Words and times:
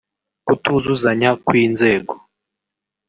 Kutuzuzanya 0.45 1.29
kw’inzego 1.45 2.13